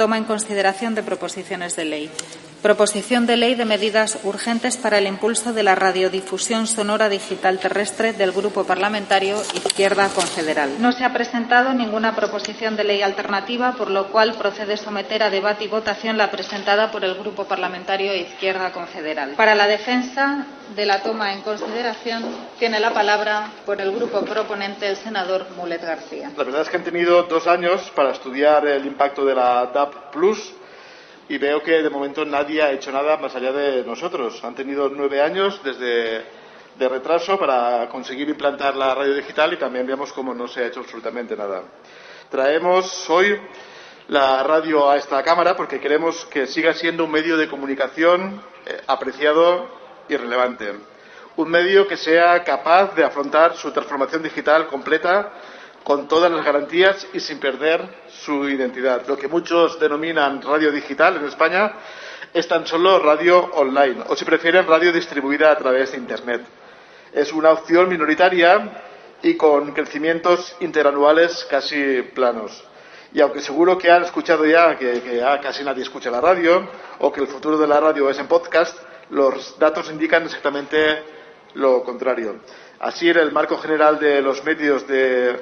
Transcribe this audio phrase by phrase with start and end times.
[0.00, 2.10] Toma en consideración de proposiciones de ley.
[2.62, 8.12] Proposición de ley de medidas urgentes para el impulso de la radiodifusión sonora digital terrestre
[8.12, 10.76] del Grupo Parlamentario Izquierda Confederal.
[10.78, 15.30] No se ha presentado ninguna proposición de ley alternativa, por lo cual procede someter a
[15.30, 19.36] debate y votación la presentada por el Grupo Parlamentario Izquierda Confederal.
[19.36, 20.44] Para la defensa
[20.76, 22.24] de la toma en consideración
[22.58, 26.30] tiene la palabra por el grupo proponente el senador Mulet García.
[26.36, 30.12] La verdad es que han tenido dos años para estudiar el impacto de la DAP
[30.12, 30.52] Plus
[31.30, 34.42] y veo que de momento nadie ha hecho nada más allá de nosotros.
[34.42, 36.24] Han tenido nueve años desde
[36.76, 40.66] de retraso para conseguir implantar la radio digital y también vemos cómo no se ha
[40.66, 41.62] hecho absolutamente nada.
[42.30, 43.40] Traemos hoy
[44.08, 48.80] la radio a esta Cámara porque queremos que siga siendo un medio de comunicación eh,
[48.88, 49.68] apreciado
[50.08, 50.72] y relevante.
[51.36, 55.30] Un medio que sea capaz de afrontar su transformación digital completa
[55.84, 59.06] con todas las garantías y sin perder su identidad.
[59.06, 61.72] Lo que muchos denominan radio digital en España
[62.32, 66.42] es tan solo radio online, o si prefieren, radio distribuida a través de Internet.
[67.12, 68.82] Es una opción minoritaria
[69.22, 72.64] y con crecimientos interanuales casi planos.
[73.12, 76.68] Y aunque seguro que han escuchado ya que, que casi nadie escucha la radio,
[77.00, 78.78] o que el futuro de la radio es en podcast,
[79.10, 81.02] los datos indican exactamente
[81.54, 82.36] lo contrario.
[82.78, 85.40] Así, en el marco general de los medios de,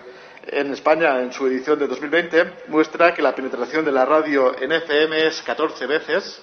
[0.51, 4.73] en España, en su edición de 2020, muestra que la penetración de la radio en
[4.73, 6.43] FM es 14 veces,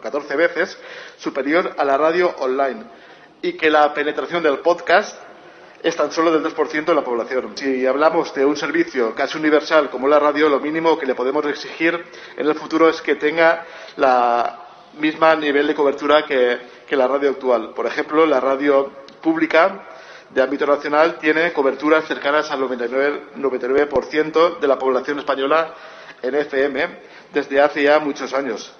[0.00, 0.78] 14 veces
[1.18, 2.84] superior a la radio online
[3.42, 5.16] y que la penetración del podcast
[5.82, 7.52] es tan solo del 2% de la población.
[7.54, 11.44] Si hablamos de un servicio casi universal como la radio, lo mínimo que le podemos
[11.46, 12.04] exigir
[12.36, 13.64] en el futuro es que tenga
[13.96, 14.66] la
[14.98, 17.74] misma nivel de cobertura que, que la radio actual.
[17.74, 19.84] Por ejemplo, la radio pública
[20.30, 25.74] de ámbito nacional tiene coberturas cercanas al 99%, de la población española
[26.22, 26.88] en FM
[27.32, 28.72] desde hace ya muchos años.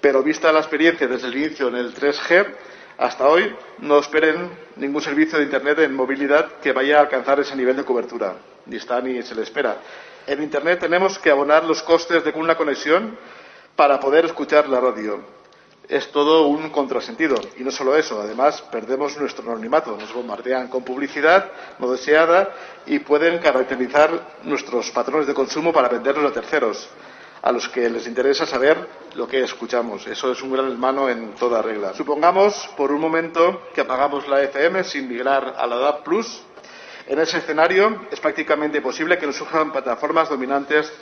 [0.00, 2.46] Pero vista la experiencia desde el inicio en el 3G,
[2.98, 7.56] hasta hoy no esperen ningún servicio de Internet en movilidad que vaya a alcanzar ese
[7.56, 8.36] nivel de cobertura.
[8.66, 9.78] Ni está ni se le espera.
[10.26, 13.16] En Internet tenemos que abonar los costes de una conexión
[13.74, 15.41] para poder escuchar la radio
[15.88, 17.36] es todo un contrasentido.
[17.56, 19.96] Y no solo eso, además perdemos nuestro anonimato.
[19.96, 22.50] Nos bombardean con publicidad no deseada
[22.86, 26.88] y pueden caracterizar nuestros patrones de consumo para venderlos a terceros,
[27.42, 28.78] a los que les interesa saber
[29.14, 30.06] lo que escuchamos.
[30.06, 31.94] Eso es un gran hermano en toda regla.
[31.94, 36.42] Supongamos por un momento que apagamos la FM sin migrar a la DAB Plus.
[37.08, 40.92] En ese escenario es prácticamente imposible que nos surjan plataformas dominantes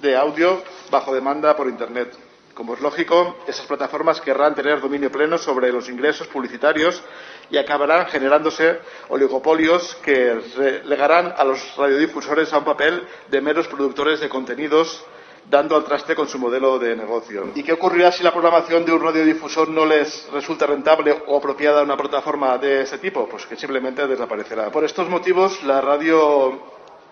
[0.00, 5.38] de audio bajo demanda por Internet como es lógico, esas plataformas querrán tener dominio pleno
[5.38, 7.02] sobre los ingresos publicitarios
[7.50, 14.20] y acabarán generándose oligopolios que relegarán a los radiodifusores a un papel de meros productores
[14.20, 15.04] de contenidos,
[15.50, 17.50] dando al traste con su modelo de negocio.
[17.54, 21.80] ¿Y qué ocurrirá si la programación de un radiodifusor no les resulta rentable o apropiada
[21.80, 23.28] a una plataforma de ese tipo?
[23.28, 24.70] Pues que simplemente desaparecerá.
[24.70, 26.60] Por estos motivos, la radio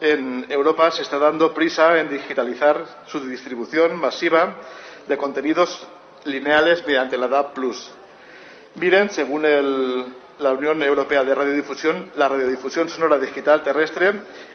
[0.01, 4.57] en Europa se está dando prisa en digitalizar su distribución masiva
[5.11, 5.87] de contenidos
[6.25, 7.51] lineales mediante la DAB+.
[8.77, 9.43] Miren, según
[10.39, 14.13] la Unión Europea de Radiodifusión, la radiodifusión sonora digital terrestre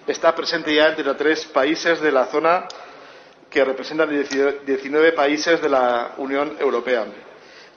[0.07, 2.67] está presente ya entre los tres países de la zona
[3.49, 7.05] que representan 19 países de la Unión Europea.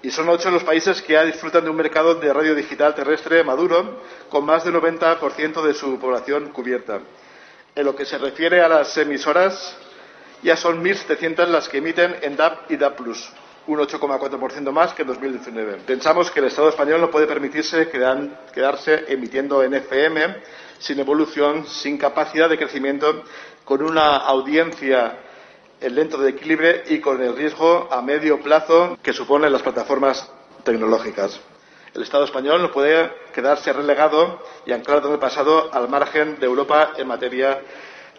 [0.00, 3.42] Y son ocho los países que ya disfrutan de un mercado de radio digital terrestre
[3.42, 7.00] maduro, con más del 90% de su población cubierta.
[7.74, 9.76] En lo que se refiere a las emisoras,
[10.42, 12.94] ya son 1.700 las que emiten en DAB y DAB+,
[13.66, 15.78] un 8,4% más que en 2019.
[15.86, 20.36] Pensamos que el Estado español no puede permitirse quedarse emitiendo en FM
[20.78, 23.24] sin evolución, sin capacidad de crecimiento,
[23.64, 25.18] con una audiencia
[25.80, 30.30] en lento de equilibrio y con el riesgo a medio plazo que suponen las plataformas
[30.64, 31.40] tecnológicas.
[31.94, 36.46] El Estado español no puede quedarse relegado y anclado en el pasado al margen de
[36.46, 37.60] Europa en materia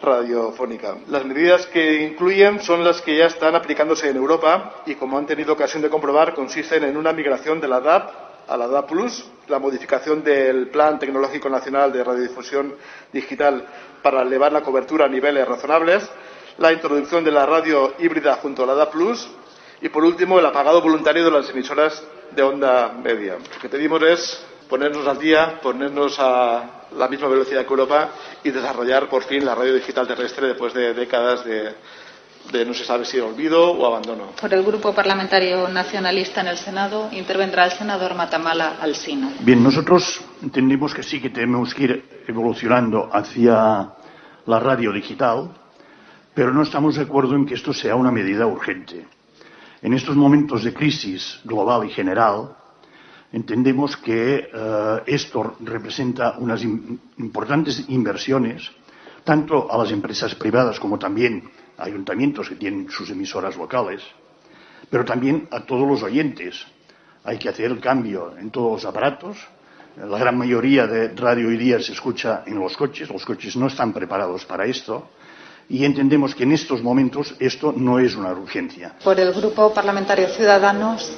[0.02, 0.96] radiofónica.
[1.08, 5.26] Las medidas que incluyen son las que ya están aplicándose en Europa y, como han
[5.26, 8.10] tenido ocasión de comprobar, consisten en una migración de la DAP
[8.48, 12.74] a la DAP Plus, la modificación del Plan Tecnológico Nacional de Radiodifusión
[13.12, 13.64] Digital
[14.02, 16.08] para elevar la cobertura a niveles razonables,
[16.58, 19.28] la introducción de la radio híbrida junto a la DA Plus
[19.82, 23.34] y, por último, el apagado voluntario de las emisoras de onda media.
[23.34, 28.10] Lo que pedimos es ponernos al día, ponernos a la misma velocidad que Europa
[28.44, 31.74] y desarrollar por fin la radio digital terrestre después de décadas de,
[32.52, 34.32] de no se sabe si olvido o abandono.
[34.40, 39.32] Por el Grupo Parlamentario Nacionalista en el Senado intervendrá el senador Matamala Alsina.
[39.40, 43.92] Bien, nosotros entendemos que sí que tenemos que ir evolucionando hacia
[44.46, 45.50] la radio digital,
[46.34, 49.06] pero no estamos de acuerdo en que esto sea una medida urgente.
[49.82, 52.56] En estos momentos de crisis global y general,
[53.32, 58.70] entendemos que eh, esto representa unas importantes inversiones
[59.24, 64.02] tanto a las empresas privadas como también a ayuntamientos que tienen sus emisoras locales,
[64.88, 66.66] pero también a todos los oyentes.
[67.24, 69.36] Hay que hacer el cambio en todos los aparatos.
[69.96, 73.10] La gran mayoría de radio hoy día se escucha en los coches.
[73.10, 75.10] Los coches no están preparados para esto
[75.68, 78.96] y entendemos que en estos momentos esto no es una urgencia.
[79.04, 81.16] Por el Grupo Parlamentario Ciudadanos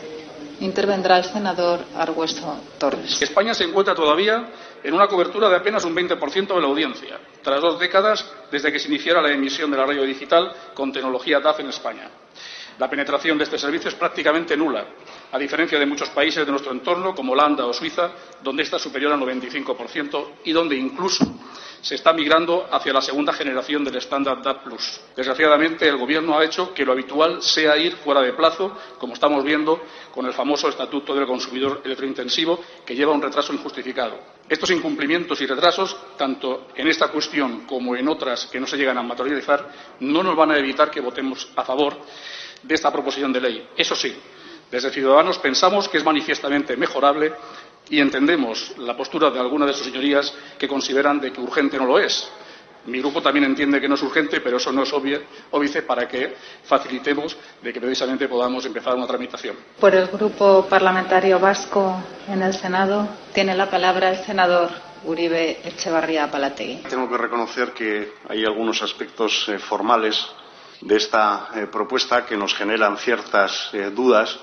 [0.62, 3.20] intervendrá el senador Argüeso Torres.
[3.20, 4.48] España se encuentra todavía
[4.82, 8.78] en una cobertura de apenas un 20% de la audiencia, tras dos décadas desde que
[8.78, 12.08] se iniciara la emisión de la radio digital con tecnología DAF en España.
[12.78, 14.86] La penetración de este servicio es prácticamente nula,
[15.32, 18.12] a diferencia de muchos países de nuestro entorno, como Holanda o Suiza,
[18.42, 21.24] donde está superior al 95% y donde incluso
[21.80, 24.68] se está migrando hacia la segunda generación del estándar DAP+.
[25.16, 29.42] Desgraciadamente, el Gobierno ha hecho que lo habitual sea ir fuera de plazo, como estamos
[29.42, 29.82] viendo
[30.14, 34.16] con el famoso Estatuto del Consumidor Electrointensivo, que lleva un retraso injustificado.
[34.48, 38.98] Estos incumplimientos y retrasos, tanto en esta cuestión como en otras que no se llegan
[38.98, 41.96] a materializar, no nos van a evitar que votemos a favor
[42.62, 43.68] de esta proposición de ley.
[43.76, 44.14] Eso sí,
[44.72, 47.32] desde Ciudadanos pensamos que es manifiestamente mejorable
[47.90, 51.84] y entendemos la postura de algunas de sus señorías que consideran de que urgente no
[51.84, 52.26] lo es.
[52.86, 56.34] Mi grupo también entiende que no es urgente, pero eso no es óbice para que
[56.64, 59.56] facilitemos de que precisamente podamos empezar una tramitación.
[59.78, 64.70] Por el Grupo Parlamentario Vasco en el Senado tiene la palabra el senador
[65.04, 66.82] Uribe Echevarría Palategui.
[66.88, 70.26] Tengo que reconocer que hay algunos aspectos eh, formales
[70.80, 74.38] de esta eh, propuesta que nos generan ciertas eh, dudas,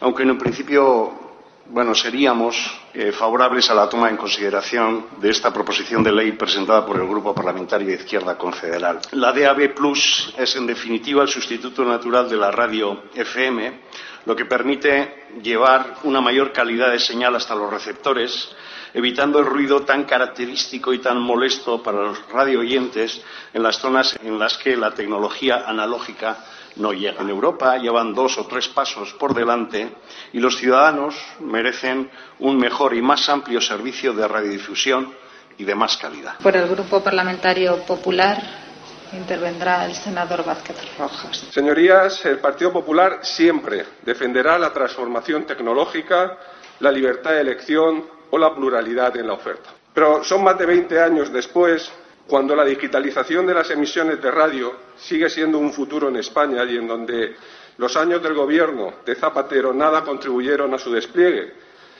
[0.00, 1.26] aunque en un principio
[1.68, 2.56] bueno, seríamos
[2.94, 7.08] eh, favorables a la toma en consideración de esta proposición de ley presentada por el
[7.08, 9.00] Grupo Parlamentario de Izquierda Confederal.
[9.12, 13.80] La DAB Plus es, en definitiva, el sustituto natural de la radio FM,
[14.26, 18.54] lo que permite llevar una mayor calidad de señal hasta los receptores,
[18.94, 23.20] evitando el ruido tan característico y tan molesto para los radio oyentes
[23.52, 26.38] en las zonas en las que la tecnología analógica
[26.76, 27.22] no llega.
[27.22, 29.96] En Europa llevan dos o tres pasos por delante
[30.32, 35.12] y los ciudadanos merecen un mejor y más amplio servicio de radiodifusión
[35.58, 36.38] y de más calidad.
[36.42, 38.65] Por el Grupo Parlamentario Popular
[39.12, 41.46] intervendrá el senador Vázquez Rojas.
[41.50, 46.38] Señorías, el Partido Popular siempre defenderá la transformación tecnológica,
[46.80, 49.70] la libertad de elección o la pluralidad en la oferta.
[49.94, 51.90] Pero son más de 20 años después
[52.26, 56.76] cuando la digitalización de las emisiones de radio sigue siendo un futuro en España y
[56.76, 57.36] en donde
[57.78, 61.52] los años del gobierno de Zapatero nada contribuyeron a su despliegue,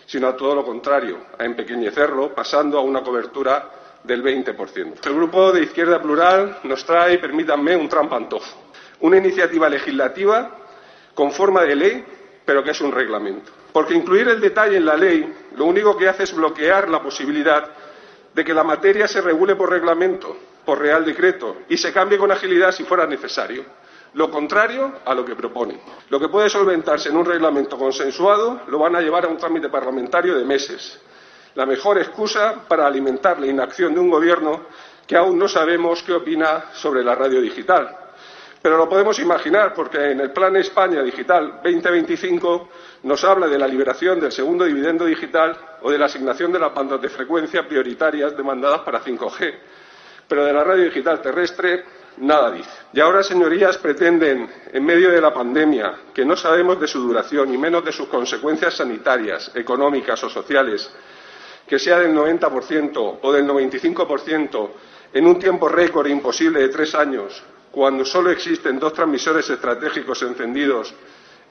[0.06, 3.70] sino a todo lo contrario, a empequeñecerlo, pasando a una cobertura
[4.06, 5.06] del 20%.
[5.06, 8.70] El Grupo de Izquierda Plural nos trae, permítanme, un trampantojo,
[9.00, 10.50] una iniciativa legislativa
[11.14, 12.04] con forma de ley,
[12.44, 13.50] pero que es un reglamento.
[13.72, 17.68] Porque incluir el detalle en la ley lo único que hace es bloquear la posibilidad
[18.32, 22.30] de que la materia se regule por reglamento, por real decreto, y se cambie con
[22.30, 23.64] agilidad si fuera necesario.
[24.14, 25.78] Lo contrario a lo que propone.
[26.08, 29.68] Lo que puede solventarse en un reglamento consensuado lo van a llevar a un trámite
[29.68, 31.00] parlamentario de meses.
[31.56, 34.66] La mejor excusa para alimentar la inacción de un gobierno
[35.06, 37.96] que aún no sabemos qué opina sobre la radio digital.
[38.60, 42.68] Pero lo podemos imaginar porque en el Plan España Digital 2025
[43.04, 46.74] nos habla de la liberación del segundo dividendo digital o de la asignación de las
[46.74, 49.54] bandas de frecuencia prioritarias demandadas para 5G.
[50.28, 51.84] Pero de la radio digital terrestre
[52.18, 52.70] nada dice.
[52.92, 57.54] Y ahora, señorías, pretenden, en medio de la pandemia, que no sabemos de su duración
[57.54, 60.90] y menos de sus consecuencias sanitarias, económicas o sociales,
[61.66, 64.68] que sea del 90% o del 95%
[65.12, 70.94] en un tiempo récord imposible de tres años, cuando solo existen dos transmisores estratégicos encendidos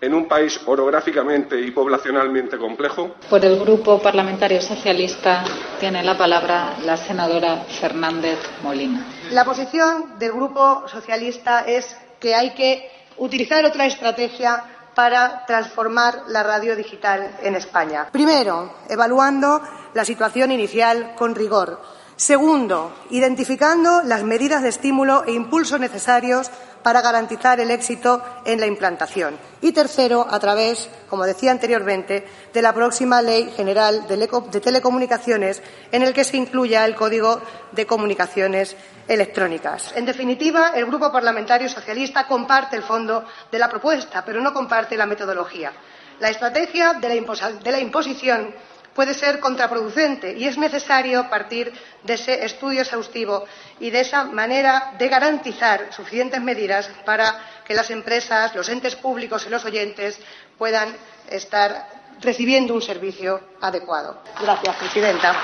[0.02, 3.16] en un país orográficamente y poblacionalmente complejo?
[3.30, 5.44] Por el Grupo Parlamentario Socialista
[5.80, 9.06] tiene la palabra la senadora Fernández Molina.
[9.32, 16.42] La posición del Grupo Socialista es que hay que utilizar otra estrategia para transformar la
[16.44, 18.08] radio digital en España.
[18.12, 19.62] Primero, evaluando
[19.96, 21.82] la situación inicial con rigor
[22.18, 26.50] Segundo, identificando las medidas de estímulo e impulso necesarios
[26.82, 29.38] para garantizar el éxito en la implantación.
[29.60, 35.62] Y tercero, a través, como decía anteriormente, de la próxima Ley General de Telecomunicaciones,
[35.92, 37.42] en el que se incluya el Código
[37.74, 38.78] de Comunicaciones
[39.10, 39.92] Electrónicas.
[39.94, 44.96] En definitiva, el Grupo Parlamentario Socialista comparte el fondo de la propuesta, pero no comparte
[44.96, 45.74] la metodología.
[46.20, 48.56] La estrategia de la, imposición
[48.96, 51.72] puede ser contraproducente y es necesario partir
[52.04, 53.46] de ese estudio exhaustivo
[53.80, 59.46] y de esa manera de garantizar suficientes medidas para que las empresas, los entes públicos
[59.46, 60.18] y los oyentes
[60.58, 60.96] puedan
[61.30, 61.88] estar
[62.22, 64.22] recibiendo un servicio adecuado.
[64.42, 65.36] Gracias, presidenta.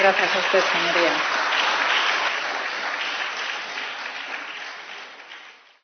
[0.00, 1.39] Gracias a usted, señoría.